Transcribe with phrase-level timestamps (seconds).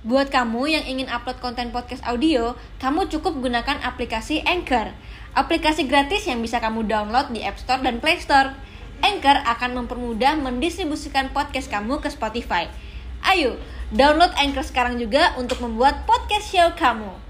[0.00, 4.96] Buat kamu yang ingin upload konten podcast audio, kamu cukup gunakan aplikasi Anchor.
[5.36, 8.56] Aplikasi gratis yang bisa kamu download di App Store dan Play Store.
[9.00, 12.68] Anchor akan mempermudah mendistribusikan podcast kamu ke Spotify.
[13.22, 13.60] Ayo,
[13.92, 17.28] download Anchor sekarang juga untuk membuat podcast show kamu.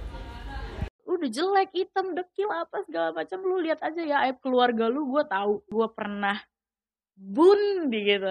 [1.11, 5.27] udah jelek hitam dekil apa segala macam lu lihat aja ya aib keluarga lu gue
[5.27, 6.39] tahu gue pernah
[7.19, 8.31] bundi gitu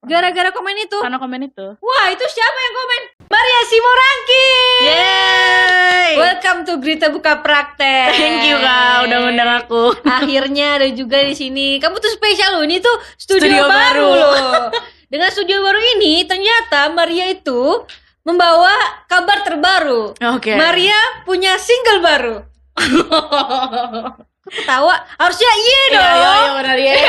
[0.00, 0.96] Gara-gara komen itu.
[1.04, 3.02] karena komen itu Wah, itu siapa yang komen?
[3.34, 4.46] Maria Simorangki.
[4.80, 8.14] Yeay Welcome to Grita Buka Praktek.
[8.14, 9.90] thank you kak udah ngundang aku
[10.22, 11.82] Akhirnya ada juga di sini.
[11.82, 12.62] Kamu tuh spesial loh.
[12.62, 14.06] Ini tuh studio, Studio baru, baru.
[14.14, 14.70] loh.
[15.10, 17.82] Dengan studio baru ini, ternyata Maria itu
[18.22, 18.70] membawa
[19.04, 20.14] kabar terbaru.
[20.14, 22.36] oke Maria punya single baru.
[24.54, 24.94] Ketawa.
[25.16, 26.06] Harusnya iya iya dong.
[26.14, 27.02] iya iya benar yeay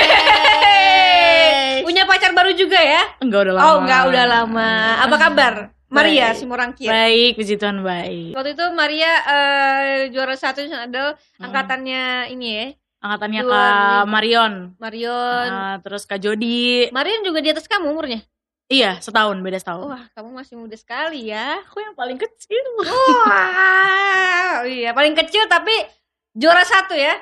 [1.86, 3.04] Punya pacar baru juga ya?
[3.22, 4.70] enggak udah lama Oh, enggak udah lama.
[5.06, 5.54] Apa kabar?
[5.96, 6.38] Maria Baik.
[6.38, 6.88] Simorangkir.
[6.88, 11.44] baik puji Tuhan baik Waktu itu Maria eh, juara satu adalah Hmm.
[11.46, 12.68] angkatannya ini ya,
[13.02, 14.04] angkatannya Dua kak.
[14.06, 15.48] Marion Marion.
[15.48, 18.20] Ah, terus kak Jody Marion juga di atas kamu umurnya.
[18.66, 21.62] iya setahun beda setahun Wah, kamu masih muda sekali ya.
[21.62, 25.74] aku yang paling kecil Wah, iya paling kecil tapi
[26.32, 27.14] juara satu ya.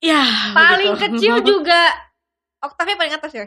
[0.00, 1.80] ya Paling kecil juga
[2.58, 3.44] oktavnya paling atas ya.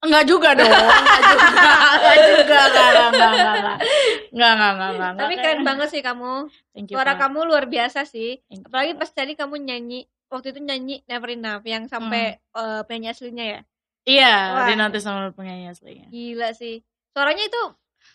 [0.00, 0.64] Enggak juga dong.
[0.64, 1.70] Enggak juga.
[1.92, 2.58] Enggak juga.
[2.60, 3.76] Enggak, enggak, enggak, enggak.
[4.32, 5.12] Enggak, enggak, enggak, enggak.
[5.20, 6.32] Tapi keren banget sih kamu.
[6.72, 8.40] Thank you, Suara kamu luar biasa sih.
[8.48, 12.56] Apalagi pas tadi kamu nyanyi, waktu itu nyanyi Never Enough yang sampai hmm.
[12.56, 13.60] uh, penyanyi aslinya ya.
[14.08, 14.72] Iya, Wah.
[14.72, 16.08] nanti sama penyanyi aslinya.
[16.08, 16.80] Gila sih.
[17.12, 17.62] Suaranya itu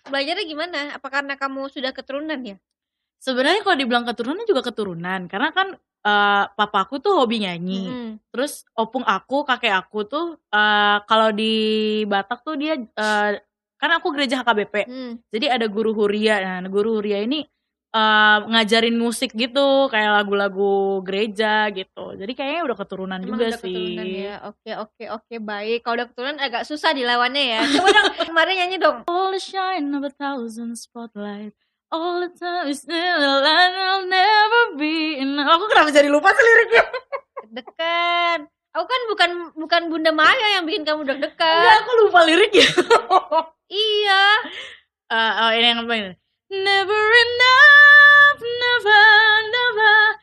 [0.10, 0.80] belajarnya gimana?
[0.98, 2.58] Apa karena kamu sudah keturunan ya?
[3.22, 7.82] Sebenarnya kalau dibilang keturunan juga keturunan, karena kan eh, papaku tuh hobi nyanyi.
[7.90, 8.10] Mm-mm.
[8.30, 11.54] Terus opung aku, kakek aku tuh eh, kalau di
[12.06, 13.32] Batak tuh dia eh,
[13.76, 14.76] kan aku gereja HKBP.
[14.88, 15.14] Hmm.
[15.34, 16.62] Jadi ada guru huria.
[16.62, 17.44] Nah, guru huria ini
[17.96, 22.14] eh, ngajarin musik gitu, kayak lagu-lagu gereja gitu.
[22.16, 23.72] Jadi kayaknya udah keturunan Emang juga udah sih.
[23.72, 24.36] keturunan ya.
[24.48, 25.80] Oke, oke, oke, baik.
[25.82, 27.62] Kalau udah keturunan agak susah dilawannya ya.
[27.74, 28.98] Coba dong, kemarin nyanyi dong.
[29.10, 31.56] All the shine of a thousand spotlight.
[31.94, 35.48] All the time is still alive, I'll never be enough.
[35.58, 36.84] Aku kenapa jadi lupa sih liriknya?
[37.56, 38.40] Dekan.
[38.76, 41.40] Aku kan bukan bukan Bunda Maya yang bikin kamu deg-degan.
[41.40, 42.68] Enggak, aku lupa liriknya.
[43.66, 44.26] Iya.
[45.10, 46.14] Eh, oh, ini yang apa ini?
[46.54, 49.06] Never enough, never,
[49.50, 50.15] never, never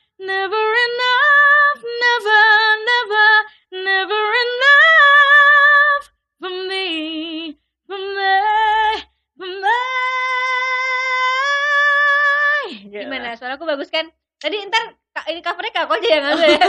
[16.14, 16.68] covernya kak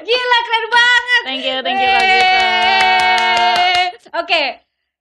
[0.00, 1.22] Gila keren banget.
[1.24, 2.14] Thank you, thank you Kak Gita.
[2.14, 3.84] Yeay.
[4.14, 4.42] Oke,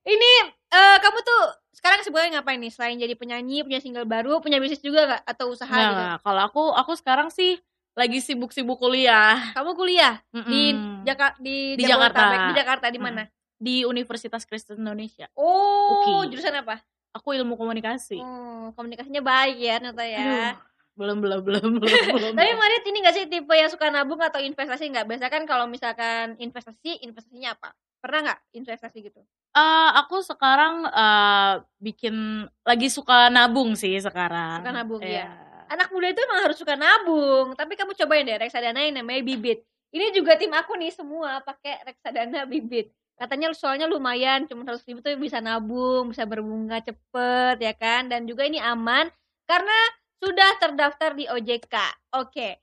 [0.03, 0.31] ini
[0.67, 1.41] eh, kamu tuh
[1.73, 2.71] sekarang sebenarnya ngapain nih?
[2.71, 5.21] Selain jadi penyanyi, punya single baru, punya bisnis juga nggak?
[5.25, 5.99] Atau usaha Nggak, gitu?
[5.99, 6.17] nggak.
[6.23, 7.59] kalau aku aku sekarang sih
[7.93, 11.05] lagi sibuk-sibuk kuliah Kamu kuliah di Mm-mm.
[11.05, 12.09] Jaka di, Di Jabodetabek.
[12.09, 12.47] Jakarta.
[12.49, 13.23] Di Jakarta di mana?
[13.55, 15.31] di Universitas Kristen Indonesia.
[15.39, 16.35] Oh, Uki.
[16.35, 16.83] jurusan apa?
[17.15, 18.19] Aku ilmu komunikasi.
[18.19, 20.19] Oh, komunikasinya baik ya ternyata ya.
[20.19, 20.51] Aduh,
[20.93, 22.33] belum belum belum belum belum.
[22.37, 25.05] Tapi Marit ini gak sih tipe yang suka nabung atau investasi nggak?
[25.09, 27.73] Biasa kan kalau misalkan investasi, investasinya apa?
[27.97, 29.21] Pernah nggak investasi gitu?
[29.53, 34.61] Eh, aku sekarang eh, bikin lagi suka nabung sih sekarang.
[34.61, 35.29] Suka nabung, Iya.
[35.71, 37.57] Anak muda itu emang harus suka nabung.
[37.57, 39.65] Tapi kamu cobain deh reksadana yang namanya bibit.
[39.93, 42.93] Ini juga tim aku nih semua pakai reksadana bibit.
[43.13, 48.09] Katanya soalnya lumayan, cuma 100 ribu tuh bisa nabung, bisa berbunga cepet ya kan.
[48.09, 49.09] Dan juga ini aman
[49.45, 49.79] karena
[50.23, 51.75] sudah terdaftar di OJK.
[52.15, 52.55] Oke.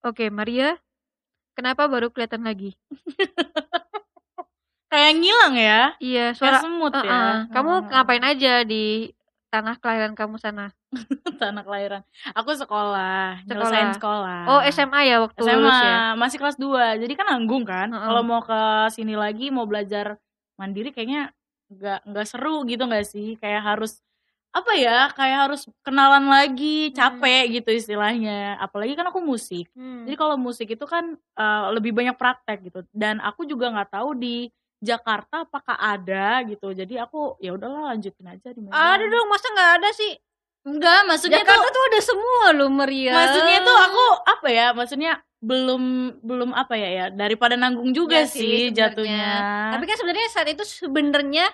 [0.00, 0.72] Oke, Maria.
[1.52, 2.72] Kenapa baru kelihatan lagi?
[4.88, 5.80] Kayak ngilang ya.
[5.98, 7.04] Iya, Kayak semut Uh-uh.
[7.04, 7.20] ya.
[7.48, 7.84] Kamu Hmm.
[7.88, 9.08] ngapain aja di
[9.48, 10.72] tanah kelahiran kamu sana?
[11.40, 12.00] Tanah kelahiran.
[12.32, 13.48] Aku sekolah, Sekolah.
[13.48, 14.40] nyelesain sekolah.
[14.48, 15.96] Oh, SMA ya waktu SMA lulus ya?
[16.14, 18.02] masih kelas 2 jadi kan nanggung kan Heeh.
[18.02, 20.16] kalau mau ke sini lagi mau belajar
[20.56, 21.32] mandiri kayaknya
[21.68, 24.00] nggak nggak seru gitu nggak sih kayak harus
[24.52, 28.60] apa ya kayak harus kenalan lagi capek gitu istilahnya.
[28.60, 29.66] Apalagi kan aku musik.
[29.72, 30.04] Hmm.
[30.04, 32.84] jadi kalau musik itu kan eh, lebih banyak praktek gitu.
[32.92, 34.52] Dan aku juga nggak tahu di
[34.82, 36.74] Jakarta apakah ada gitu.
[36.76, 38.76] Jadi aku ya udahlah lanjutin aja di Medan.
[38.76, 40.12] Ada dong, masa nggak ada sih?
[40.62, 43.14] enggak maksudnya Jakarta tuh tuh ada semua loh, Maria.
[43.18, 45.12] maksudnya tuh aku apa ya maksudnya
[45.42, 45.82] belum
[46.22, 49.30] belum apa ya ya daripada nanggung juga Iya sih, sih, jatuhnya.
[49.74, 51.50] Tapi kan sebenarnya saat itu sebenarnya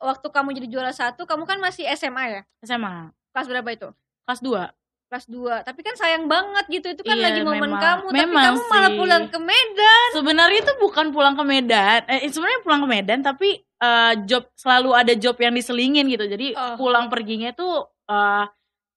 [0.00, 2.42] waktu kamu jadi juara satu, kamu kan masih SMA ya?
[2.60, 3.88] SMA Kelas berapa itu?
[4.24, 4.70] kelas 2
[5.06, 7.82] kelas 2 tapi kan sayang banget gitu itu kan Iya, lagi momen memang.
[7.82, 8.96] kamu tapi Memang kamu malah sih.
[8.96, 12.00] pulang ke Medan Sebenarnya itu bukan pulang ke Medan.
[12.06, 16.24] Eh sebenarnya pulang ke Medan tapi eh, job selalu ada job yang diselingin gitu.
[16.24, 16.74] Jadi Oh.
[16.76, 18.44] pulang perginya tuh eh,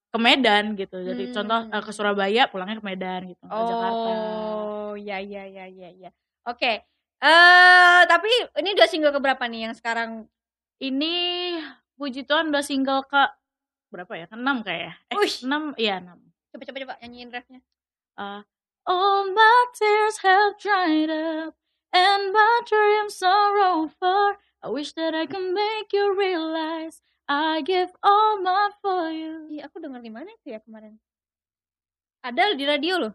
[0.07, 1.01] ke Medan gitu.
[1.01, 1.33] Jadi Hmm.
[1.33, 4.09] contoh eh, ke Surabaya pulangnya ke Medan gitu, nggak ke Jakarta.
[4.13, 6.09] oh ya ya ya ya ya
[6.45, 6.71] oke
[7.19, 10.29] eh tapi ini udah single keberapa nih yang sekarang
[10.83, 11.15] Ini
[11.95, 13.23] puji Tuhan udah single ke
[13.87, 14.27] berapa ya?
[14.27, 14.93] 6 kayak ya?
[15.15, 15.17] Eh.
[15.23, 16.19] 6 iya 6.
[16.51, 17.61] coba coba coba nyanyiin refnya
[18.13, 18.45] Uh,
[18.85, 21.57] all my tears have dried up
[21.89, 24.37] and my dreams are over.
[24.61, 29.49] I wish that I can make you realize I give all my for you.
[29.49, 31.01] Iya, aku denger di mana itu ya kemarin?
[32.21, 33.13] Ada di radio loh,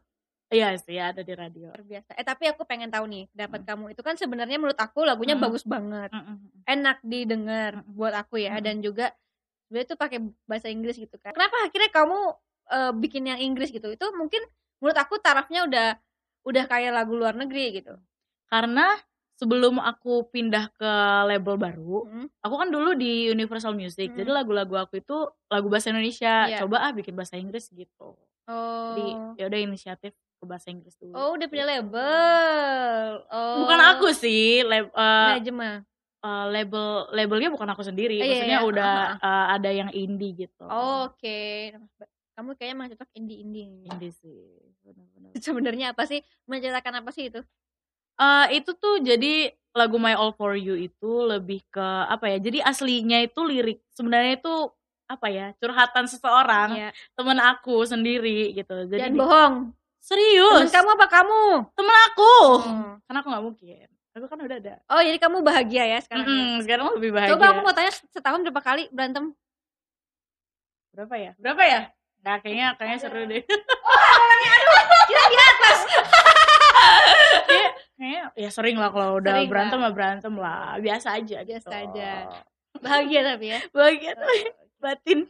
[0.48, 1.68] Iya sih ada di radio.
[1.68, 2.16] luar biasa.
[2.16, 5.44] Eh tapi aku pengen tahu nih, pendapat kamu itu kan sebenarnya menurut aku lagunya Mm.
[5.44, 6.36] bagus banget, Mm-mm.
[6.64, 7.92] enak didengar Mm-mm.
[7.92, 8.64] buat aku ya, Mm-mm.
[8.64, 9.06] dan juga
[9.68, 10.18] sebenarnya itu pakai
[10.48, 11.36] bahasa Inggris gitu kan.
[11.36, 12.18] Kenapa akhirnya kamu
[12.68, 13.88] eh, bikin yang Inggris gitu?
[13.88, 14.40] Itu mungkin
[14.80, 15.88] menurut aku tarafnya udah
[16.48, 18.00] udah kayak lagu luar negeri gitu.
[18.48, 18.96] Karena
[19.36, 20.92] sebelum aku pindah ke
[21.28, 22.26] label baru, Mm.
[22.40, 24.12] aku kan dulu di Universal Music.
[24.12, 24.16] Mm.
[24.16, 25.16] Jadi lagu-lagu aku itu
[25.46, 26.48] lagu bahasa Indonesia.
[26.48, 26.64] Iya.
[26.64, 28.16] Coba ah bikin bahasa Inggris gitu.
[28.48, 31.12] Jadi Oh, ya udah inisiatif ke bahasa Inggris dulu.
[31.12, 31.72] oh udah punya gitu.
[31.74, 33.02] label.
[33.28, 35.82] Oh, Bukan aku sih, lab, eh, manajemen.
[36.18, 38.68] eh, label labelnya bukan aku sendiri, Oh, iya, maksudnya iya.
[38.70, 40.64] udah Ah, eh, ada yang indie gitu.
[40.64, 41.74] Oh, Oke,
[42.34, 43.82] kamu kayaknya masih cocok indie-indie.
[43.84, 44.38] Indie sih,
[44.80, 45.30] benar-benar.
[45.44, 46.22] Sebenarnya apa sih?
[46.46, 47.42] Menceritakan apa sih itu?
[48.18, 52.38] Eh, itu tuh jadi lagu My All For You itu lebih ke apa ya?
[52.38, 54.54] Jadi aslinya itu lirik sebenarnya itu
[55.06, 55.50] apa ya?
[55.56, 56.90] Curhatan seseorang, Iya.
[57.14, 58.86] temen aku sendiri gitu.
[58.86, 59.54] Jadi Jangan bohong.
[60.08, 61.42] Serius, Temen kamu apa kamu?
[61.70, 62.34] temen aku.
[62.62, 62.92] Hmm.
[63.02, 63.86] Karena aku nggak mungkin.
[64.10, 64.74] Aku kan udah ada.
[64.86, 66.24] Oh, jadi kamu bahagia ya sekarang?
[66.24, 66.28] ya?
[66.28, 67.30] Mm-mm, sekarang lebih bahagia.
[67.30, 69.36] Coba aku mau tanya setahun berapa kali berantem?
[70.90, 71.32] berapa ya?
[71.36, 71.80] Berapa ya?
[72.18, 73.42] Nah, kayaknya kayaknya seru deh.
[75.04, 75.78] Kita di atas.
[77.48, 79.84] Kayak- kayaknya ya sering lah kalau udah Sering berantem lah.
[79.84, 81.78] lah berantem lah biasa aja Biasa gitu.
[81.94, 82.10] aja.
[82.76, 83.58] Bahagia tapi ya.
[83.70, 84.28] bahagia tuh
[84.78, 85.18] batin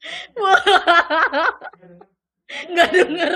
[2.66, 3.30] nggak denger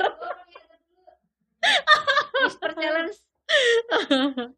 [2.40, 3.14] Mister Challenge.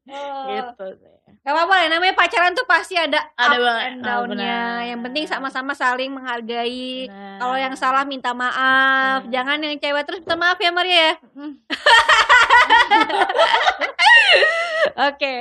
[0.08, 0.44] Oh.
[0.49, 1.12] gitu sih
[1.43, 3.82] Gak apa-apa ya, namanya pacaran tuh pasti ada, Ada up banget.
[3.85, 4.29] and Oh, down-nya.
[4.35, 4.76] benar.
[4.85, 7.06] yang penting sama-sama saling menghargai.
[7.38, 9.23] Kalau yang salah minta maaf.
[9.23, 9.31] Benar.
[9.31, 11.12] Jangan yang cewek terus minta maaf ya Maria ya.
[11.32, 11.53] Hmm.
[15.06, 15.37] Oke.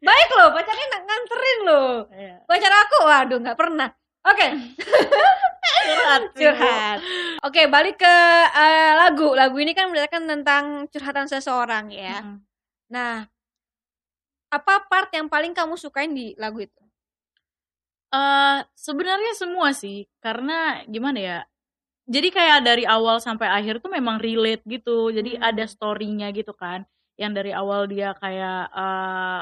[0.00, 1.92] Baik loh, pacarnya ng- nganterin loh.
[2.10, 2.34] Iya.
[2.44, 3.88] Pacar aku, waduh nggak pernah.
[4.24, 4.46] Oke,
[5.84, 6.98] curhat curhat.
[7.44, 8.16] Oke, balik ke
[8.56, 9.36] eh, lagu.
[9.36, 12.24] Lagu ini kan menceritakan tentang curhatan seseorang ya.
[12.24, 12.40] Mm-mm.
[12.88, 13.28] Nah,
[14.48, 16.82] apa part yang paling kamu sukain di lagu itu?
[18.14, 21.38] Eh, sebenarnya semua sih karena gimana ya
[22.06, 25.48] jadi kayak dari awal sampai akhir tuh memang relate gitu jadi Hmm.
[25.50, 26.86] ada storynya gitu kan
[27.18, 29.40] yang dari awal dia kayak eh,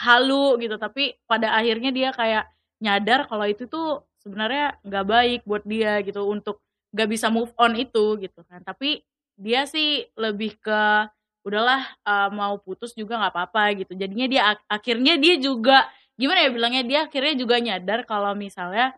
[0.00, 2.48] halu gitu tapi pada akhirnya dia kayak
[2.80, 6.58] nyadar kalau itu tuh sebenarnya nggak baik buat dia gitu untuk
[6.90, 9.06] nggak bisa move on itu gitu kan tapi
[9.38, 10.82] dia sih lebih ke
[11.46, 15.86] udahlah eh, mau putus juga nggak apa-apa gitu jadinya dia ak- akhirnya dia juga
[16.18, 18.90] gimana ya bilangnya dia akhirnya juga nyadar kalau misalnya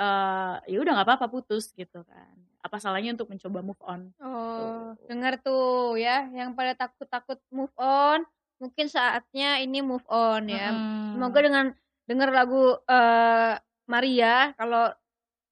[0.00, 4.96] eh ya udah nggak apa-apa putus gitu kan apa salahnya untuk mencoba move on Oh,
[4.96, 5.08] Tuh.
[5.08, 8.20] dengar tuh ya, yang pada takut-takut move on,
[8.60, 10.76] mungkin saatnya ini move on ya.
[10.76, 11.16] Mm-mm.
[11.16, 11.66] Semoga dengan
[12.04, 13.56] dengar lagu eh,
[13.90, 14.86] Maria, kalau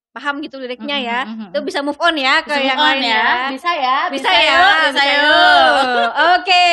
[0.08, 3.26] paham gitu liriknya ya, Mm-mm, itu bisa move on ya ke Bisa yang lain ya.
[3.52, 6.08] bisa ya Bisa, ya, bisa yuk
[6.38, 6.66] Oke.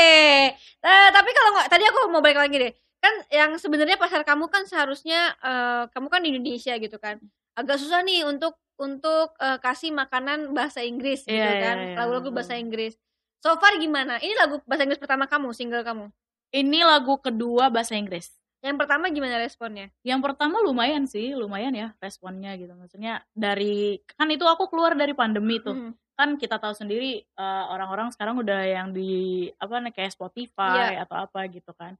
[0.80, 2.72] Eh, tapi kalau nggak, tadi aku mau balik lagi deh.
[2.98, 7.18] Kan yang sebenarnya pasar kamu kan seharusnya eh, kamu kan di Indonesia gitu kan.
[7.54, 11.78] Agak susah nih untuk untuk eh, kasih makanan bahasa Inggris gitu Iya, iya, kan.
[11.78, 11.96] iya.
[11.98, 12.98] Lagu-lagu bahasa Inggris.
[13.40, 14.18] So far gimana?
[14.18, 16.06] Ini lagu bahasa Inggris pertama kamu, single kamu.
[16.52, 18.32] ini lagu kedua bahasa Inggris
[18.66, 19.94] Yang pertama gimana responnya?
[20.02, 22.74] yang pertama lumayan sih lumayan ya responnya gitu.
[22.74, 25.78] Maksudnya dari kan itu aku keluar dari pandemi tuh.
[25.78, 25.94] Hmm.
[26.16, 31.28] kan kita tahu sendiri eh, orang-orang sekarang udah yang di apa nih kayak Spotify atau
[31.28, 32.00] apa gitu kan.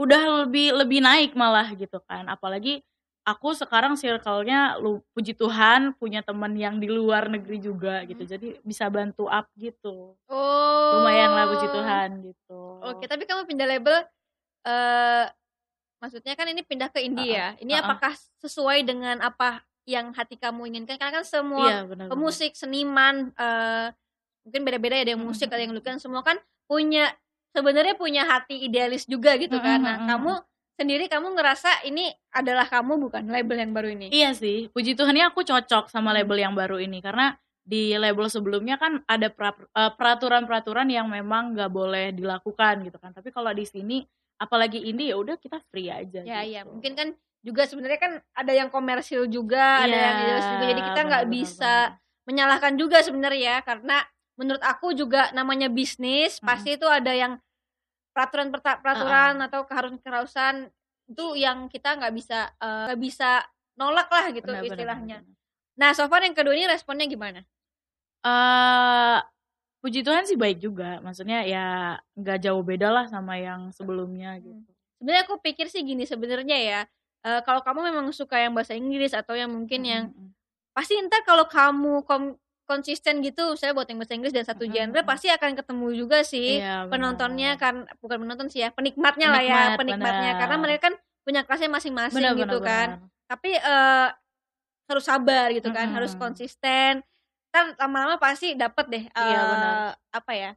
[0.00, 2.24] Udah lebih lebih naik malah gitu kan.
[2.24, 2.80] Apalagi
[3.28, 8.24] aku sekarang circle-nya lu puji Tuhan punya teman yang di luar negeri juga gitu.
[8.24, 10.16] Jadi bisa bantu up gitu.
[10.32, 11.00] Oh.
[11.04, 12.60] lumayan lah puji Tuhan gitu.
[12.80, 14.08] Oke, tapi kamu pindah label
[14.64, 15.26] eh
[16.04, 17.56] maksudnya kan ini pindah ke indie ya.
[17.56, 17.84] Ini uh-uh.
[17.88, 18.12] apakah
[18.44, 21.00] sesuai dengan apa yang hati kamu inginkan?
[21.00, 23.88] Karena kan semua iya benar pemusik, seniman eh
[24.44, 26.36] mungkin beda-beda ya, ada yang musik, ada yang lukisan, semua kan
[26.68, 27.08] punya
[27.56, 29.80] sebenarnya punya hati idealis juga gitu kan.
[29.80, 30.32] Nah, kamu
[30.76, 34.12] sendiri kamu ngerasa ini adalah kamu bukan label yang baru ini?
[34.12, 36.20] Iya sih, puji Tuhannya aku cocok sama Hmm.
[36.20, 37.32] label yang baru ini karena
[37.64, 43.16] di label sebelumnya kan ada eh, peraturan-peraturan yang memang nggak boleh dilakukan gitu kan.
[43.16, 44.04] Tapi kalau di sini
[44.38, 46.22] apalagi ini ya udah kita free aja.
[46.24, 46.54] Ya gitu.
[46.54, 47.08] ya, mungkin kan
[47.44, 50.64] juga sebenarnya kan ada yang komersil juga, ada Iya, yang juga.
[50.64, 51.74] Jadi kita nggak bisa
[52.24, 54.00] menyalahkan juga sebenarnya karena
[54.34, 56.48] menurut aku juga namanya bisnis Mm-mm.
[56.48, 57.36] pasti itu ada yang
[58.16, 60.70] peraturan peraturan atau keharusan-keharusan
[61.10, 63.44] itu yang kita nggak bisa eh, nggak bisa
[63.76, 65.18] nolak lah gitu Benar, istilahnya.
[65.20, 65.42] benar, benar.
[65.74, 67.42] Nah, so far yang kedua ini responnya gimana?
[68.24, 69.18] eh
[69.84, 70.96] puji Tuhan sih baik juga.
[71.04, 71.66] Maksudnya ya
[72.16, 74.64] nggak jauh beda lah sama yang sebelumnya gitu.
[74.96, 76.80] Sebenarnya aku pikir sih gini sebenarnya ya.
[77.20, 80.32] eh, kalau kamu memang suka yang bahasa Inggris atau yang mungkin yang Mm-mm.
[80.72, 84.76] pasti ntar kalau kamu kom- konsisten gitu, saya buat yang bahasa Inggris dan satu Mm-mm,
[84.76, 85.08] genre mm.
[85.08, 89.56] pasti akan ketemu juga sih Iya, penontonnya kan bukan penonton sih ya, penikmatnya lah ya,
[89.76, 90.64] Penikmat, penikmatnya karena benar.
[90.68, 92.88] mereka kan punya kelasnya masing-masing gitu benar, kan.
[93.00, 93.08] benar.
[93.28, 94.08] Tapi eh,
[94.84, 96.22] harus sabar gitu kan, harus Mm-mm.
[96.28, 96.92] konsisten.
[97.54, 99.74] Kan lama-lama pasti dapet deh Iya, benar.
[100.10, 100.50] apa ya?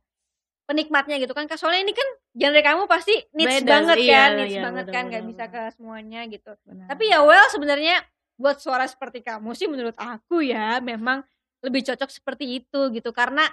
[0.68, 1.48] penikmatnya gitu kan.
[1.56, 2.04] Soalnya ini kan
[2.36, 5.24] genre kamu pasti niche Beda banget sih, kan, iya, niche iya, banget benar, kan, nggak
[5.32, 6.52] bisa ke semuanya gitu.
[6.68, 6.86] Benar.
[6.92, 7.96] Tapi ya well sebenarnya
[8.36, 11.24] buat suara seperti kamu sih menurut aku ya memang
[11.64, 13.48] lebih cocok seperti itu gitu karena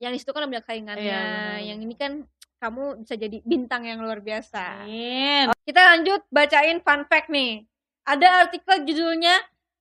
[0.00, 1.04] yang di situ kan banyak saingannya.
[1.04, 2.24] Iya, yang ini kan
[2.62, 4.86] kamu bisa jadi bintang yang luar biasa.
[4.86, 5.50] Amin.
[5.66, 7.66] Kita lanjut bacain fun fact nih.
[8.06, 9.36] Ada artikel judulnya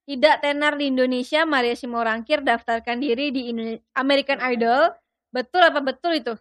[0.10, 3.54] tidak tenar di Indonesia, Maria Simorangkir daftarkan diri di
[3.94, 4.90] American Idol.
[5.30, 6.34] Betul apa betul itu?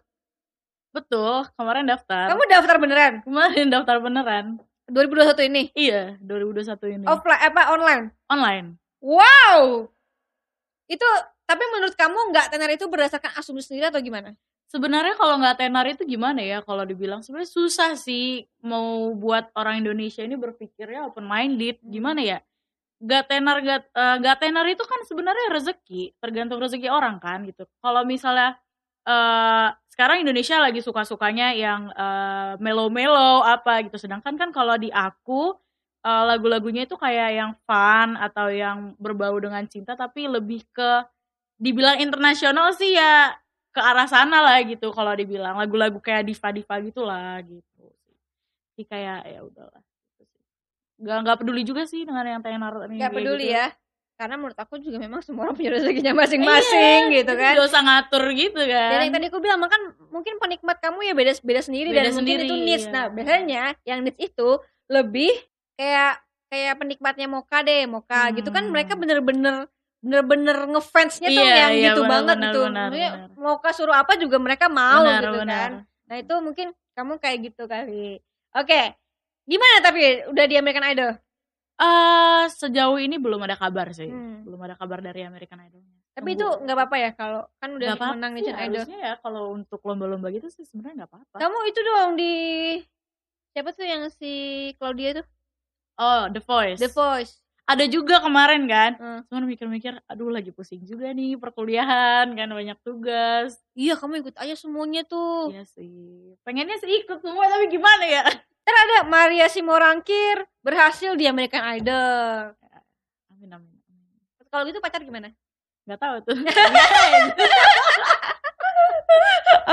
[0.89, 2.33] Betul, kemarin daftar.
[2.33, 3.13] Kamu daftar beneran?
[3.21, 4.45] Kemarin daftar beneran.
[4.89, 5.63] 2021 ini?
[5.77, 7.05] Iya, 2021 ini.
[7.05, 8.03] Offline apa online?
[8.25, 8.67] Online.
[9.05, 9.85] Wow.
[10.89, 11.05] Itu
[11.45, 14.33] tapi menurut kamu nggak tenar itu berdasarkan asumsi sendiri atau gimana?
[14.65, 19.85] Sebenarnya kalau nggak tenar itu gimana ya kalau dibilang sebenarnya susah sih mau buat orang
[19.85, 22.37] Indonesia ini berpikirnya open minded gimana ya
[22.99, 27.63] gak tenar gak, eh, gak tenar itu kan sebenarnya rezeki tergantung rezeki orang kan gitu.
[27.79, 28.59] Kalau misalnya
[29.07, 33.95] eh sekarang Indonesia lagi suka-sukanya yang eh, melo-melo apa gitu.
[33.99, 35.55] Sedangkan kan kalau di aku
[36.03, 41.03] eh, lagu-lagunya itu kayak yang fun atau yang berbau dengan cinta tapi lebih ke
[41.59, 43.35] dibilang internasional sih ya
[43.75, 45.55] ke arah sana lah gitu kalau dibilang.
[45.59, 47.83] Lagu-lagu kayak diva-diva gitulah gitu
[48.75, 48.85] sih.
[48.87, 49.88] Kayak ya udahlah.
[50.99, 53.55] Nggak nggak peduli juga sih dengan yang tenar ini Nggak peduli gitu.
[53.55, 53.67] ya.
[54.13, 57.53] Karena menurut aku juga memang semua orang punya rezekinya masing-masing Iya, gitu kan.
[57.55, 61.13] nggak usah ngatur gitu kan Dan yang tadi aku bilang makan mungkin penikmat kamu ya
[61.15, 62.83] beda beda sendiri Beda dan mungkin itu sendiri, niche.
[62.83, 62.91] iya.
[62.91, 64.49] Nah, biasanya yang niche itu
[64.87, 65.31] lebih
[65.73, 68.73] kayak kayak penikmatnya Moka deh, Moka gitu kan Hmm.
[68.73, 69.55] mereka bener-bener
[69.99, 72.59] bener-bener ngefansnya tuh Iya, yang iya, gitu benar, banget benar, gitu.
[72.65, 73.29] Maksudnya benar.
[73.35, 75.71] Moka suruh apa juga mereka mau benar gitu benar kan.
[76.07, 78.19] Nah, itu mungkin kamu kayak gitu kali.
[78.51, 78.98] Oke.
[79.49, 81.11] Gimana tapi udah di American Idol?
[81.75, 84.43] Eh, sejauh ini belum ada kabar sih Hmm.
[84.43, 85.79] belum ada kabar dari American Idol
[86.11, 88.83] Tapi itu nggak apa-apa ya kalau kan udah apa-apa menang Nation Idol.
[88.83, 92.33] harusnya ya kalau untuk lomba-lomba gitu sih sebenarnya nggak apa-apa Kamu itu dong di
[93.49, 94.31] siapa tuh yang si
[94.75, 95.25] Claudia tuh?
[95.97, 97.39] oh The Voice The Voice.
[97.63, 99.21] ada juga kemarin kan Hmm.
[99.25, 104.51] cuman mikir-mikir aduh lagi pusing juga nih perkuliahan kan banyak tugas Iya, kamu ikut aja
[104.53, 105.47] semuanya tuh.
[105.49, 108.27] iya sih pengennya sih ikut semua tapi gimana ya
[108.69, 112.53] Ntar ada Maria Simorangkir berhasil di American Idol.
[113.33, 113.81] amin amin.
[114.45, 115.33] Kalau gitu pacar gimana?
[115.89, 116.37] nggak tahu tuh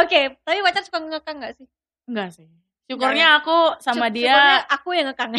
[0.01, 1.69] Oke, tapi pacar suka ngekang gak sih?
[2.09, 2.49] enggak sih
[2.89, 5.33] syukurnya aku sama dia syukurnya aku yang ngekang.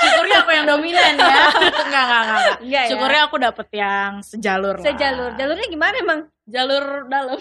[0.00, 2.56] syukurnya aku yang dominan ya enggak enggak enggak, enggak.
[2.64, 2.82] Ya.
[2.88, 4.88] syukurnya aku dapet yang sejalur lah.
[4.88, 5.36] sejalur.
[5.36, 6.20] Jalurnya gimana emang?
[6.48, 7.36] jalur dalam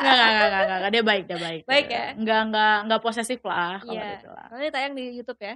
[0.00, 1.62] enggak, enggak, enggak, enggak, dia baik, dia baik.
[1.66, 2.06] Baik ya?
[2.16, 4.10] Enggak, enggak, enggak posesif lah kalau Iya.
[4.18, 4.46] gitu lah.
[4.50, 5.54] Nanti tayang di YouTube ya.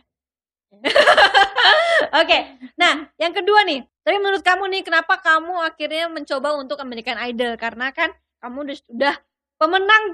[2.20, 2.38] Oke,
[2.76, 7.56] nah yang kedua nih, tapi menurut kamu nih kenapa kamu akhirnya mencoba untuk American Idol?
[7.56, 8.12] Karena kan
[8.44, 9.14] kamu udah, udah
[9.56, 10.04] pemenang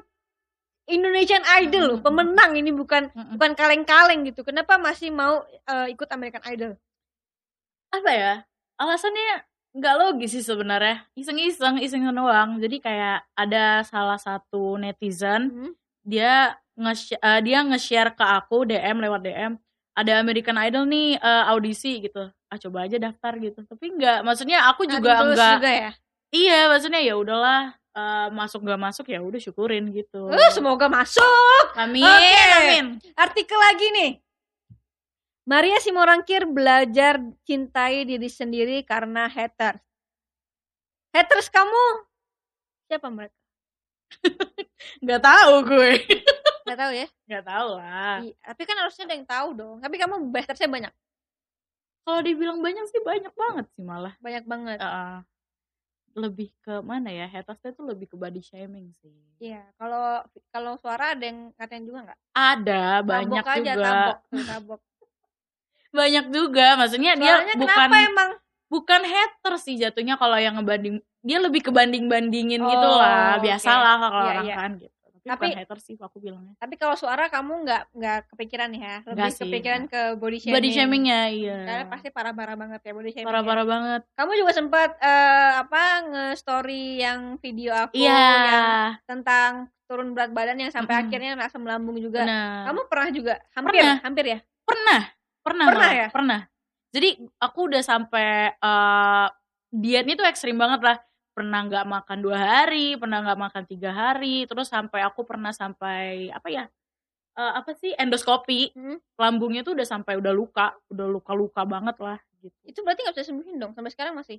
[0.84, 4.44] Indonesian Idol loh, pemenang ini bukan bukan kaleng-kaleng gitu.
[4.44, 6.72] Kenapa masih mau eh, ikut American Idol?
[7.90, 8.32] Apa ya?
[8.76, 9.42] Alasannya
[9.74, 11.02] nggak logis sih sebenarnya.
[11.12, 12.56] Iseng-iseng, iseng doang.
[12.56, 15.72] Jadi kayak ada salah satu netizen Hmm?
[16.00, 19.52] dia nge eh, dia nge-share ke aku DM lewat DM
[19.94, 24.68] ada American Idol nih eh, audisi gitu ah coba aja daftar gitu tapi enggak maksudnya
[24.68, 25.90] aku juga Nothing tulus enggak juga ya.
[26.30, 31.64] iya maksudnya ya udahlah eh, masuk gak masuk ya udah syukurin gitu Uh, semoga masuk.
[31.74, 32.42] amin Oke.
[32.54, 34.10] amin Artikel lagi nih.
[35.44, 39.80] Maria Simorangkir belajar cintai diri sendiri karena haters.
[41.12, 42.08] Haters kamu
[42.88, 43.36] siapa mereka?
[45.04, 45.92] nggak tahu gue
[46.64, 47.06] Nggak tahu ya.
[47.28, 49.76] nggak tahu lah Iya, tapi kan harusnya ada yang tahu dong.
[49.84, 50.92] Tapi kamu hatersnya banyak,
[52.04, 54.78] kalau dibilang banyak sih banyak banget sih malah banyak banget.
[54.80, 55.16] Heeh.
[56.14, 59.10] lebih ke mana ya hatersnya tuh lebih ke body shaming sih
[59.42, 60.22] Iya, kalau
[60.54, 62.20] kalau suara ada yang ngatain juga nggak?
[62.32, 64.80] ada banyak aja, juga tabok, tuh, tabok.
[65.94, 68.30] banyak juga maksudnya dia Soalnya bukan kenapa emang?
[68.66, 73.38] bukan hater sih jatuhnya kalau yang ngebanding dia lebih ke banding bandingin gitu Oh, lah
[73.38, 73.46] oke.
[73.46, 74.56] biasalah kalau Iya, orang iya.
[74.56, 78.18] kan gitu tapi, Tapi- bukan hater sih aku bilangnya Tapi kalau suara kamu nggak nggak
[78.28, 80.52] kepikiran ya, lebih sih, kepikiran ke body shaming.
[80.52, 83.24] body shamingnya iya Karena pasti parah-parah banget ya body shaming.
[83.24, 88.68] parah parah banget Kamu juga sempat eh, apa nge-story yang video aku iya yang
[89.06, 89.52] tentang
[89.84, 91.08] turun berat badan yang sampai Mm-mm.
[91.08, 92.20] akhirnya asam lambung juga.
[92.20, 93.34] benar Kamu pernah juga?
[93.54, 93.96] Hampir, Pernah.
[94.02, 94.38] hampir ya?
[94.60, 95.00] pernah
[95.44, 96.08] pernah Pernah malah, ya?
[96.08, 96.40] pernah
[96.90, 97.08] jadi
[97.38, 99.26] aku udah sampai eh
[99.68, 100.96] dietnya tuh ekstrim banget lah
[101.34, 106.30] pernah nggak makan dua hari pernah nggak makan tiga hari terus sampai aku pernah sampai
[106.30, 106.64] apa ya
[107.34, 109.02] eh, apa sih endoskopi Hmm.
[109.18, 113.14] lambungnya tuh udah sampai udah luka udah luka luka banget lah gitu Itu berarti nggak
[113.18, 114.38] bisa sembuhin dong sampai sekarang masih.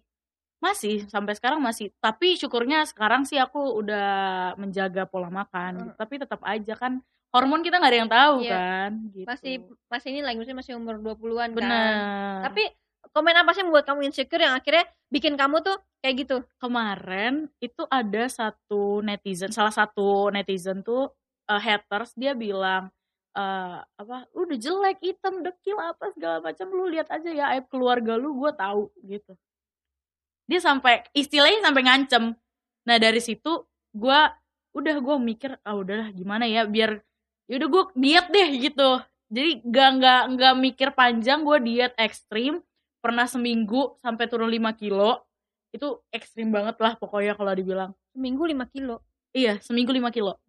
[0.63, 4.07] masih sampai sekarang masih tapi syukurnya sekarang sih aku udah
[4.55, 5.91] menjaga pola makan gitu.
[5.91, 5.99] Hmm.
[5.99, 7.03] tapi tetap aja kan
[7.35, 8.55] hormon kita nggak ada yang tahu Iya.
[8.55, 9.27] kan gitu.
[9.27, 9.53] Masih
[9.91, 11.57] masih ini lagi masih umur 20-an kan.
[11.59, 11.91] bener
[12.47, 12.63] Tapi
[13.11, 16.37] komen apa sih yang membuat kamu insecure yang akhirnya bikin kamu tuh kayak gitu?
[16.57, 21.11] kemarin itu ada satu netizen salah satu netizen tuh
[21.45, 22.87] eh, haters dia bilang
[23.31, 27.67] eh apa lu udah jelek hitam dekil apa segala macam lu lihat aja ya aib
[27.67, 29.35] keluarga lu gue tahu gitu
[30.45, 32.23] dia sampai istilahnya sampai ngancem
[32.83, 34.19] nah dari situ gue
[34.71, 36.99] udah gue mikir ah udahlah gimana ya biar
[37.45, 38.89] yaudah gue diet deh gitu.
[39.29, 42.61] Jadi gak nggak nggak mikir panjang gue diet ekstrim.
[43.01, 45.21] Pernah seminggu sampai turun 5 kilo.
[45.69, 47.91] Itu ekstrim banget lah pokoknya kalau dibilang.
[48.15, 49.01] Seminggu 5 kilo.
[49.35, 50.39] iya seminggu 5 kilo.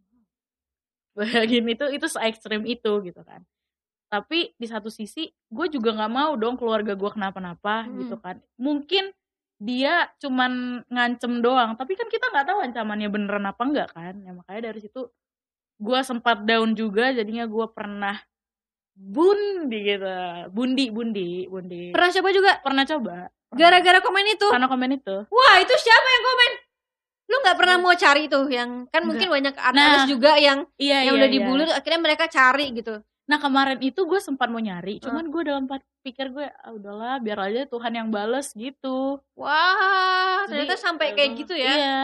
[1.16, 3.40] Bayangin itu itu se ekstrim itu gitu kan.
[4.12, 8.04] Tapi di satu sisi gue juga nggak mau dong keluarga gue kenapa-napa Hmm.
[8.04, 8.36] gitu kan.
[8.60, 9.10] Mungkin
[9.56, 14.14] dia cuman ngancem doang tapi kan kita nggak tahu ancamannya beneran apa enggak kan.
[14.22, 15.08] Ya makanya dari situ
[15.76, 18.16] gue sempat down juga jadinya gue pernah
[18.96, 20.08] bundi gitu
[20.50, 23.16] bundi bundi bundi Pernah coba juga pernah coba
[23.52, 24.48] gara-gara komen itu.
[24.48, 26.50] karena komen itu Wah, itu siapa yang komen?
[27.26, 31.04] Lu nggak pernah mau cari tuh yang kan mungkin banyak artis Nah, juga yang iya
[31.04, 31.34] yang iya, udah iya.
[31.36, 33.02] dibully akhirnya mereka cari gitu.
[33.26, 35.66] Nah kemarin itu gue sempat mau nyari, cuman gue dalam
[36.06, 39.18] pikir gue, ah, udahlah biar aja Tuhan yang bales gitu.
[39.34, 41.40] Wah, Jadi, ternyata sampai ya kayak udah.
[41.42, 41.72] gitu ya.
[41.74, 41.98] Iya,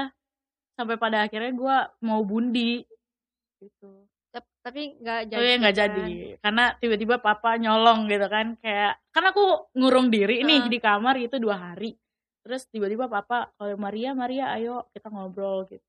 [0.74, 2.82] sampai pada akhirnya gue mau bundi
[3.62, 3.90] gitu.
[4.28, 5.36] Tap- Tapi nggak jadi.
[5.36, 5.80] Tapi nggak kan?
[5.84, 6.06] jadi,
[6.40, 10.72] karena tiba-tiba papa nyolong gitu kan, kayak kan aku ngurung diri nih Heeh.
[10.72, 11.94] di kamar itu dua hari,
[12.40, 15.84] terus tiba-tiba papa kalau Maria Maria ayo kita ngobrol gitu.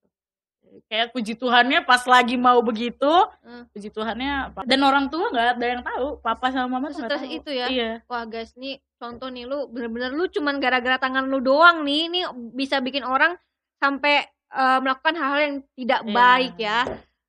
[0.90, 3.12] Kayak puji Tuhannya pas lagi mau begitu,
[3.46, 3.70] Hmm.
[3.70, 7.38] puji Tuhannya dan orang tua nggak ada yang tahu, papa sama mama nggak Setres tahu.
[7.38, 7.68] itu ya?
[7.70, 7.92] Iya.
[8.06, 12.20] Wah guys, nih contoh nih lu bener-bener lu cuman gara-gara tangan lu doang nih, ini
[12.52, 13.40] bisa bikin orang
[13.78, 16.12] sampai eh, melakukan hal-hal yang tidak Iya.
[16.12, 16.80] baik ya.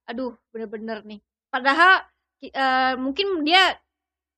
[0.07, 1.21] Aduh, bener-bener nih.
[1.49, 2.05] Padahal
[2.43, 3.79] eh, mungkin dia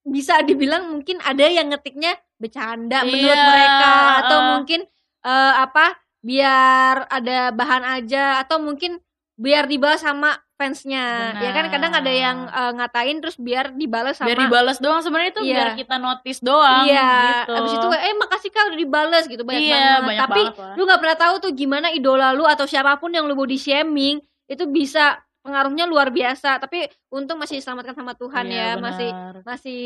[0.07, 3.91] bisa dibilang mungkin ada yang ngetiknya bercanda menurut Iya, mereka
[4.23, 4.51] atau heeh.
[4.55, 4.81] mungkin
[5.27, 5.87] eh, apa
[6.23, 9.03] biar ada bahan aja atau mungkin
[9.35, 14.31] biar dibalas sama fansnya ya kan kadang ada yang eh, ngatain terus biar dibalas sama
[14.33, 15.53] biar dibalas doang sebenarnya itu Iya.
[15.53, 17.53] biar kita notice doang iya gitu.
[17.53, 20.75] abis itu eh makasih kak udah dibales gitu banyak iya, banget banyak tapi banget lah.
[20.79, 24.17] lu nggak pernah tahu tuh gimana idola lu atau siapa pun yang lu body shaming
[24.49, 29.35] itu bisa pengaruhnya luar biasa tapi untung masih diselamatkan sama Tuhan Iya, ya masih benar.
[29.47, 29.81] masih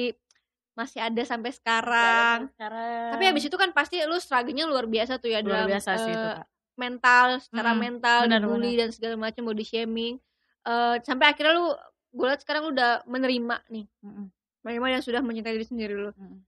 [0.73, 2.39] masih ada sampai sekarang.
[2.49, 3.11] sekarang.
[3.13, 6.11] Tapi abis itu kan pasti lu struggle-nya luar biasa tuh ya luar dalam biasa sih
[6.11, 6.47] itu eh, kak.
[6.75, 10.15] mental secara Mm-mm, mental benar, dibully dan segala macam body shaming.
[10.63, 11.69] Eh, sampai akhirnya lu
[12.11, 13.85] gue liat sekarang lu udah menerima nih.
[14.01, 14.27] Mm-mm,
[14.61, 16.11] menerima dan sudah mencintai diri sendiri lu.
[16.11, 16.41] Mm-mm.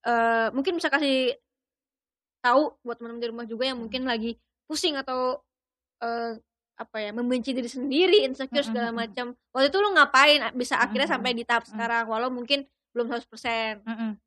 [0.00, 1.34] eh mungkin bisa kasih
[2.40, 3.84] tahu buat teman-teman di rumah juga yang Hmm.
[3.84, 5.40] mungkin lagi pusing atau
[6.00, 6.40] eh
[6.80, 9.36] apa ya membenci diri sendiri insecure segala macam.
[9.52, 10.40] Waktu itu lu ngapain?
[10.56, 11.70] Bisa akhirnya sampai di tahap mm.
[11.76, 12.64] sekarang walau mungkin
[12.96, 14.18] belum 100% Mm-mm.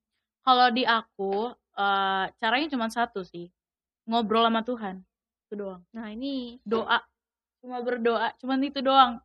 [0.46, 3.50] kalau di aku eh, caranya cuma satu sih
[4.08, 4.96] ngobrol sama Tuhan.
[5.50, 5.82] Itu doang.
[5.96, 6.62] Nah ini.
[6.64, 7.02] Doa.
[7.64, 9.20] Cuma berdoa cuman itu doang.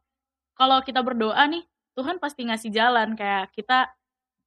[0.56, 1.62] Kalau kita berdoa nih
[1.94, 3.90] Tuhan pasti ngasih jalan kayak kita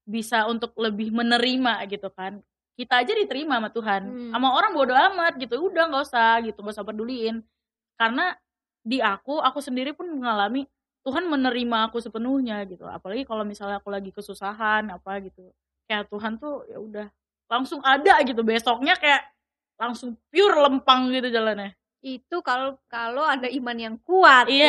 [0.07, 2.39] bisa untuk lebih menerima gitu kan.
[2.75, 4.01] Kita aja diterima sama Tuhan.
[4.07, 4.31] Hmm.
[4.31, 7.43] sama orang bodo amat gitu udah nggak usah gitu nggak usah peduliin.
[7.99, 8.33] Karena
[8.81, 10.65] di aku aku sendiri pun mengalami
[11.01, 15.49] Tuhan menerima aku sepenuhnya gitu apalagi kalau misalnya aku lagi kesusahan apa gitu
[15.85, 17.07] kayak Tuhan tuh ya udah
[17.49, 19.25] langsung ada gitu besoknya kayak
[19.77, 24.65] langsung pure lempang gitu jalannya itu kalau kalau ada iman yang kuat Iya,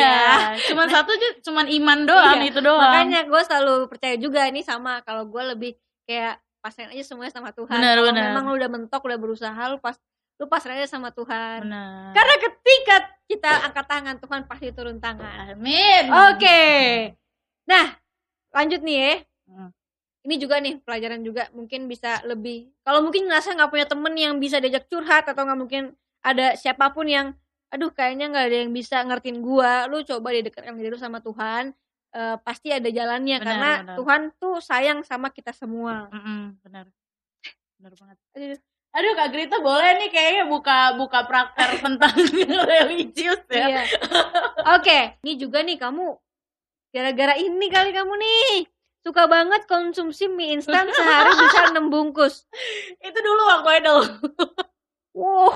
[0.53, 0.69] ya.
[0.69, 2.77] cuman satu aja, cuman iman doang Iya, itu doang.
[2.77, 5.71] Makanya gue selalu percaya juga ini sama kalau gue lebih
[6.05, 7.73] kayak pasrahin aja semuanya sama Tuhan.
[7.73, 8.23] Benar, kalau benar.
[8.29, 9.97] memang lu udah mentok, udah berusaha, lu pas
[10.41, 11.65] lu pasrahin aja sama Tuhan.
[11.67, 12.11] Benar.
[12.13, 12.95] Karena ketika
[13.29, 15.55] kita angkat tangan, Tuhan pasti turun tangan.
[15.55, 16.03] Amin.
[16.09, 16.61] Oke.
[17.69, 17.95] Nah,
[18.51, 19.13] lanjut nih ya.
[19.49, 19.69] Hmm.
[20.23, 22.71] Ini juga nih pelajaran juga mungkin bisa lebih.
[22.87, 25.83] Kalau mungkin ngerasa nggak punya temen yang bisa diajak curhat atau nggak mungkin
[26.23, 27.35] ada siapa pun yang,
[27.67, 29.85] aduh kayaknya nggak ada yang bisa ngertiin gua.
[29.91, 31.75] Lu coba didekatkan diri lu sama Tuhan.
[32.13, 33.95] Eh, pasti ada jalannya Benar, karena benar.
[33.97, 36.13] Tuhan tuh sayang sama kita semua.
[36.13, 36.85] Mm-mm, benar.
[37.81, 38.17] Benar banget.
[38.37, 38.61] Aduh.
[38.93, 42.13] Aduh Kak Grita boleh nih kayaknya buka buka praktek tentang
[42.71, 43.65] religius ya.
[43.67, 43.83] Iya.
[44.77, 46.13] Oke, ini juga nih kamu
[46.93, 48.69] gara-gara ini kali kamu nih
[49.01, 52.45] suka banget konsumsi mie instan sehari bisa 6 bungkus.
[53.01, 53.99] Itu dulu waktu idol.
[55.13, 55.49] Wow.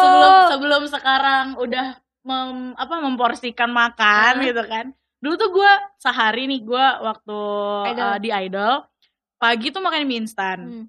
[0.00, 4.44] Sebelum sebelum sekarang udah mem, apa memporsikan makan Hah?
[4.44, 4.92] gitu kan.
[5.20, 7.38] Dulu tuh gua sehari nih gua waktu
[7.92, 8.04] Idol.
[8.04, 8.84] uh, di idol
[9.36, 10.58] pagi tuh makan mie instan.
[10.60, 10.84] Hmm.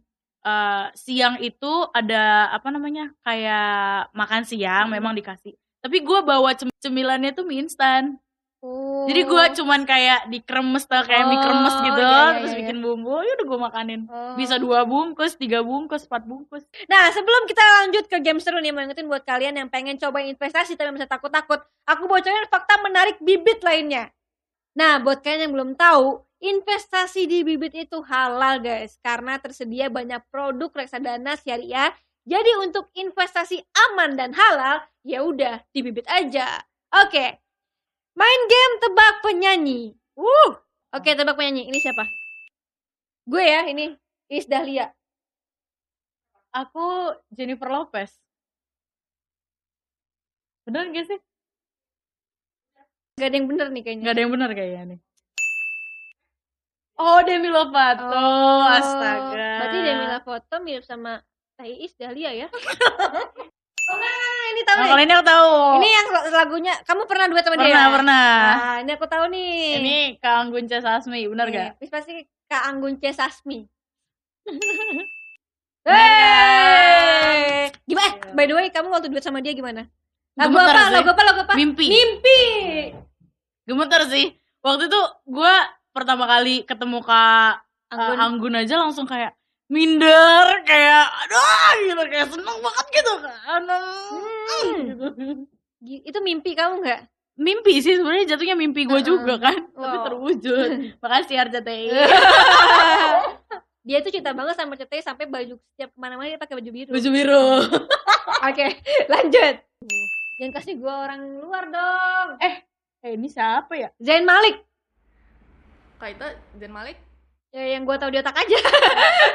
[0.47, 4.95] Eh, siang itu ada apa namanya kayak makan siang Hmm.
[4.95, 5.51] memang dikasih.
[5.83, 8.15] Tapi gua bawa cem- cemilannya tuh mie instan.
[8.63, 9.03] Oh.
[9.05, 12.59] Jadi gua cuman kayak dikremes tuh kayak mie kremes Oh, gitu, iya, iya, terus iya.
[12.63, 14.01] bikin bumbu, ya udah gua makanin.
[14.07, 14.33] Oh.
[14.39, 16.63] Bisa dua bungkus, tiga bungkus, empat bungkus.
[16.87, 20.23] Nah, sebelum kita lanjut ke game seru nih, mau ingetin buat kalian yang pengen coba
[20.23, 24.09] investasi tapi masih takut-takut, aku bocorin fakta menarik bibit lainnya.
[24.73, 30.21] Nah, buat kalian yang belum tahu, investasi di bibit itu halal guys, karena tersedia banyak
[30.29, 31.93] produk reksadana syariah.
[32.27, 36.59] Jadi untuk investasi aman dan halal, ya udah di bibit aja.
[36.91, 37.39] Oke,
[38.19, 39.95] main game tebak penyanyi.
[40.17, 40.59] Uh,
[40.91, 41.71] oke tebak penyanyi.
[41.71, 42.03] Ini siapa?
[43.27, 43.95] Gue ya, ini
[44.27, 44.91] Is Dahlia.
[46.51, 48.11] Aku Jennifer Lopez.
[50.67, 51.19] Bener gak sih?
[53.15, 54.03] Gak ada yang bener nih kayaknya.
[54.03, 54.99] Gak ada yang bener kayaknya nih.
[56.97, 58.09] Oh, Demi Lovato.
[58.09, 59.61] Oh, Astaga.
[59.61, 61.21] Berarti Demi Lovato mirip sama
[61.61, 62.47] Iis Dahlia ya?
[63.89, 65.53] oh nah, ini tahu Nah, kalau ini aku tahu.
[65.77, 67.69] Ini yang lagunya, kamu pernah duet sama dia?
[67.69, 68.29] pernah, pernah.
[68.57, 69.57] Nah, ini aku tahu nih.
[69.77, 70.73] Ini Kak Anggun C.
[70.81, 71.69] Sasmi, bener Nih, gak?
[71.77, 72.13] Ini pasti
[72.49, 73.13] Kak Anggun C.
[73.13, 73.59] Sasmi.
[75.87, 77.71] Hey!
[77.87, 78.11] Gimana?
[78.19, 78.35] Iya.
[78.35, 79.87] by the way, kamu waktu duet sama dia gimana?
[80.35, 80.91] Lagu apa?
[80.91, 81.21] Lagu apa?
[81.23, 81.53] Lagu apa?
[81.55, 81.87] Mimpi.
[81.87, 82.41] Mimpi.
[83.63, 84.35] Gemeter sih.
[84.59, 85.55] Waktu itu gue
[85.97, 87.53] pertama kali ketemu Kak
[87.87, 88.13] Anggun.
[88.13, 89.33] uh, Anggun aja langsung kayak
[89.67, 91.43] minder kayak aduh
[91.81, 94.75] gitu kayak seneng banget gitu kan Hmm.
[94.85, 95.05] gitu.
[95.79, 97.01] Gi- Itu mimpi kamu nggak?
[97.37, 99.05] mimpi sih sebenarnya jatuhnya mimpi gue Heeh.
[99.05, 100.05] juga kan tapi Wow.
[100.05, 100.69] terwujud
[101.03, 101.85] makasih RCTI
[103.87, 106.89] dia tuh cinta banget sama CTI sampai baju setiap ke mana-mana dia pakai baju biru.
[106.89, 107.45] baju biru
[108.47, 108.67] Oke,
[109.07, 109.55] lanjut.
[110.37, 112.29] Jangan kasih gua orang luar dong.
[112.37, 112.61] eh
[113.07, 114.61] ini siapa ya Zain Malik.
[115.97, 116.97] Kak Ita, Zain Malik,
[117.49, 118.59] Ya, yang gua tahu di otak aja.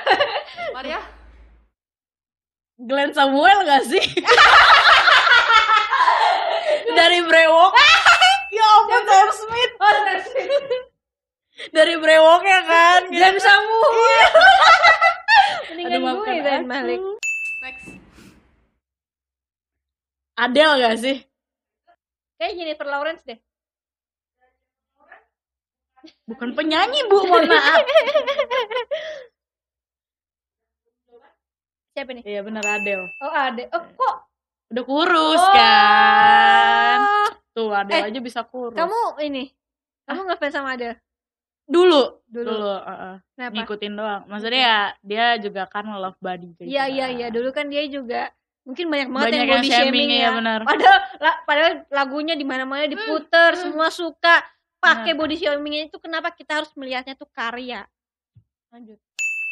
[0.76, 1.00] Maria,
[2.76, 4.02] Glenn Samuel gak sih
[6.92, 7.72] dari Brewok
[8.54, 9.96] ya ampun Sam Smith Oh,
[11.70, 14.32] dari Brewok ya kan Glenn Samuel.
[15.68, 16.68] Mendingan Aduh, gue Zain aku.
[16.68, 17.00] Malik.
[17.60, 17.86] next.
[20.34, 21.16] Adele gak sih
[22.34, 23.38] Kayak Jennifer Lawrence deh.
[26.32, 27.84] Bukan penyanyi bu mohon maaf
[31.92, 32.24] Siapa nih?
[32.24, 33.62] iya bener Adele Oh, ada.
[33.70, 34.16] Oh, kok?
[34.72, 35.52] udah kurus Oh.
[35.52, 37.00] kan
[37.52, 39.52] tuh Adele Eh, aja bisa kurus Kamu ini.
[40.02, 40.96] Kamu ngefans sama Adele?
[41.62, 42.48] dulu Dulu.
[42.48, 43.16] dulu uh-uh.
[43.32, 43.54] Kenapa?
[43.54, 47.16] ngikutin doang maksudnya ya dia juga kan love body gitu Iya, iya, kan.
[47.16, 47.26] iya.
[47.28, 48.28] Dulu kan dia juga
[48.62, 50.30] mungkin banyak banget Banyak yang yang body shaming, shaming, iya, ya.
[50.32, 50.58] benar.
[50.62, 54.42] Padahal la- padahal lagunya di mana-mana diputer, semua suka
[54.82, 57.86] pakai body shaming itu kenapa kita harus melihatnya tuh karya?
[58.68, 58.98] lanjut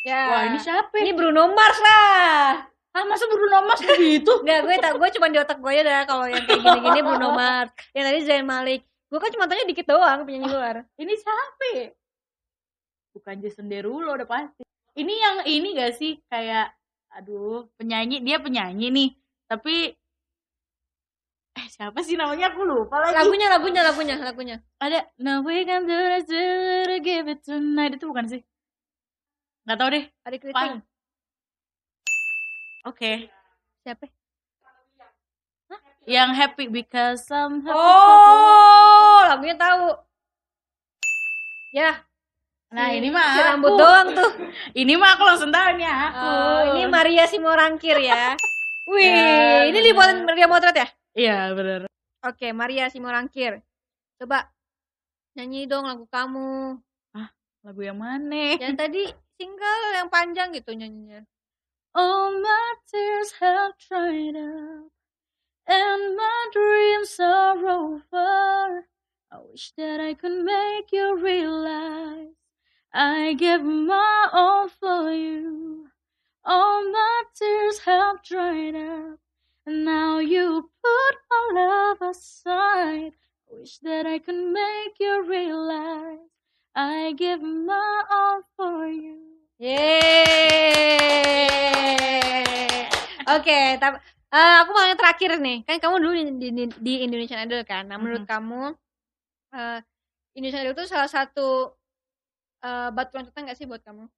[0.01, 0.23] Ya.
[0.27, 1.15] wah ini siapa Ini ya?
[1.15, 2.65] Bruno Mars lah.
[2.91, 6.03] ah masa Bruno Mars begitu Enggak, gue tak gue cuma di otak gue aja dah
[6.05, 7.69] kalau yang kayak gini-gini Bruno Mars.
[7.93, 8.81] Yang tadi Zayn Malik.
[9.07, 10.77] Gue kan cuma tanya dikit doang penyanyi luar.
[10.97, 11.89] ini siapa ya?
[13.11, 14.63] bukan Jason Derulo udah pasti
[14.95, 16.71] ini yang ini gak sih kayak
[17.11, 19.11] aduh penyanyi dia penyanyi nih
[19.45, 19.99] tapi
[21.51, 24.57] eh siapa sih namanya aku lupa lagi Lagunya, lagunya, lagunya, lagunya.
[24.79, 26.41] ada no we can do this to
[27.01, 28.41] give it tonight itu bukan sih
[29.63, 30.71] nggak tahu deh Ada kritik.
[32.83, 33.13] oke
[33.81, 34.07] Siapa?
[36.05, 39.95] yang happy because I'm happy Oh, lagunya tahu.
[41.71, 42.03] Ya,
[42.69, 43.79] nah ini mah si rambut aku.
[43.79, 44.31] doang tuh.
[44.75, 48.35] ini mah aku langsung tahu nih aku Oh, ini Maria Simorangkir ya.
[48.91, 50.89] Wih, Ya, ini dibuatin Maria Motret ya?
[51.15, 51.91] Iya bener.
[52.23, 53.59] Oke, Maria Simorangkir.
[54.21, 54.47] Coba
[55.35, 56.79] nyanyi dong lagu kamu.
[57.61, 58.57] Lagu yang mana?
[58.57, 59.05] Yang tadi
[59.37, 61.29] single yang panjang gitu nyanyinya.
[61.93, 64.89] All my tears have dried up
[65.67, 68.87] and my dreams are over.
[69.29, 72.39] I wish that I could make you realize
[72.95, 75.91] I give my all for you.
[76.45, 79.19] All my tears have dried up
[79.67, 83.13] and now you put my love aside.
[83.13, 86.29] I wish that I could make you realize
[86.75, 89.21] I give my all for you.
[89.61, 90.01] Yeay.
[93.31, 93.97] Oke, tapi
[94.33, 95.63] eh, aku mau yang terakhir nih.
[95.69, 97.85] Kan kamu dulu di, di, di Indonesian Idol kan.
[97.87, 98.75] Nah, menurut kamu
[99.55, 99.79] eh
[100.35, 101.75] Indonesian Idol itu salah satu
[102.65, 104.09] eh batu loncatan gak sih buat kamu?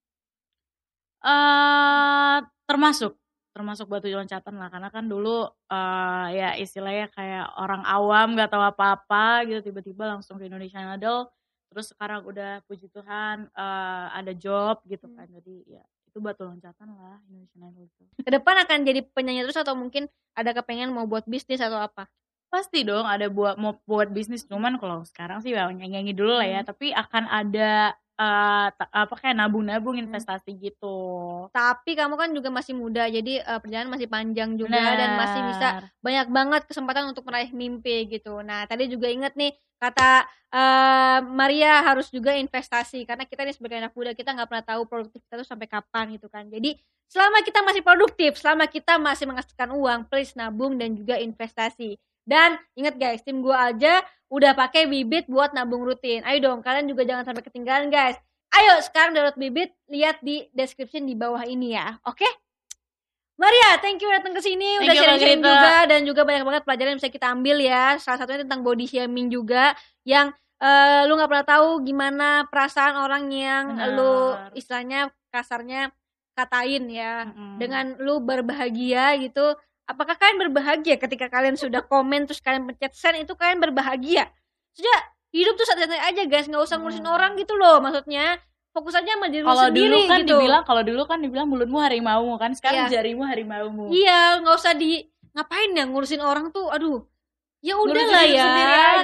[1.22, 3.14] eh termasuk
[3.52, 4.68] termasuk batu loncatan lah.
[4.72, 10.40] Karena kan dulu eh ya istilahnya kayak orang awam nggak tahu apa-apa gitu tiba-tiba langsung
[10.40, 11.28] ke Indonesian Idol
[11.72, 15.28] terus sekarang udah puji Tuhan eh ada job gitu kan.
[15.28, 18.02] Jadi ya itu batu loncatan lah Indonesian Idol itu.
[18.20, 22.08] Ke depan akan jadi penyanyi terus atau mungkin ada kepengen mau buat bisnis atau apa?
[22.52, 24.44] pasti dong ada buat mau buat bisnis.
[24.44, 26.60] Cuman kalau sekarang sih ya nyanyi dulu lah ya.
[26.60, 27.96] Tapi akan ada
[28.76, 30.96] ta- apa kayak nabung-nabung investasi gitu
[31.52, 35.68] Tapi kamu kan juga masih muda, jadi eh, perjalanan masih panjang juga dan masih bisa
[35.76, 35.84] Benar.
[36.00, 38.40] banyak banget kesempatan untuk meraih mimpi gitu.
[38.40, 43.76] Nah, tadi juga inget nih kata eh, Maria harus juga investasi karena kita nih sebagai
[43.82, 46.48] anak muda kita nggak pernah tahu produktif kita tuh sampai kapan gitu kan.
[46.48, 46.78] Jadi
[47.12, 52.00] selama kita masih produktif, selama kita masih menghasilkan uang, please nabung dan juga investasi.
[52.22, 56.24] Dan inget guys, tim gua aja udah pakai bibit buat nabung rutin.
[56.24, 58.16] Ayo dong, kalian juga jangan sampai ketinggalan guys.
[58.52, 61.96] Ayo sekarang download bibit, lihat di description di bawah ini ya.
[62.04, 62.24] Oke?
[63.40, 67.00] Maria, thank you datang ke sini, udah sharing-sharing juga dan juga banyak banget pelajaran yang
[67.00, 67.96] bisa kita ambil ya.
[67.98, 69.72] Salah satunya tentang body shaming juga
[70.06, 70.30] yang
[70.62, 73.88] eh, lu nggak pernah tahu gimana perasaan orang yang Benar.
[73.98, 74.14] lu
[74.54, 75.90] istilahnya kasarnya
[76.38, 77.56] katain ya Mm-mm.
[77.58, 79.58] dengan lu berbahagia gitu.
[79.84, 84.30] Apakah kalian berbahagia ketika kalian sudah komen terus kalian pencet send itu kalian berbahagia?
[84.72, 84.98] Sudah
[85.30, 87.12] hidup tuh santai-santai aja guys, nggak usah ngurusin Hmm.
[87.12, 88.38] orang gitu loh maksudnya.
[88.72, 90.32] Fokus aja sama diri kalau sendiri dulu kan gitu.
[90.32, 93.04] dibilang kalau dulu kan dibilang mulutmu harimau kan sekarang Iya.
[93.04, 96.72] jarimu harimaumu Iya, nggak usah di ngapain ya ngurusin orang tuh.
[96.72, 97.04] Aduh.
[97.60, 98.48] Ya udah lah ya.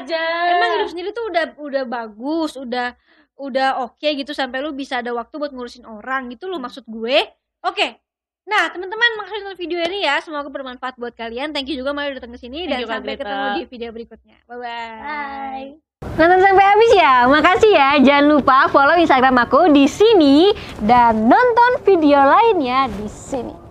[0.00, 2.96] aja Emang hidup sendiri tuh udah udah bagus, udah
[3.36, 6.64] udah oke gitu sampai lu bisa ada waktu buat ngurusin orang gitu loh Hmm.
[6.64, 7.28] maksud gue.
[7.60, 8.00] Oke.
[8.48, 10.24] Nah, teman-teman makasih nonton video ini ya.
[10.24, 11.52] Semoga bermanfaat buat kalian.
[11.52, 13.28] Thank you juga Mari udah datang ke sini dan you, sampai Grita.
[13.28, 14.36] ketemu di video berikutnya.
[14.48, 14.96] Bye bye.
[15.04, 15.70] Bye.
[16.16, 17.14] Nonton sampai habis ya.
[17.28, 17.88] Makasih ya.
[18.00, 20.48] Jangan lupa follow Instagram aku di sini
[20.80, 23.67] dan nonton video lainnya di sini.